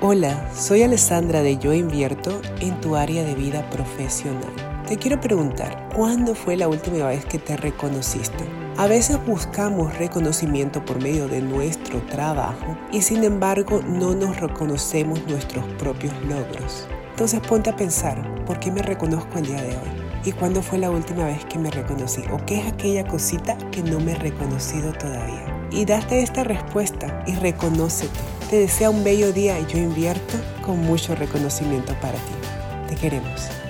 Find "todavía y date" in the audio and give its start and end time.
24.92-26.20